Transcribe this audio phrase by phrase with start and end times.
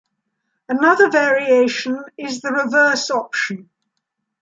[0.67, 3.69] Another variation is the "reverse option".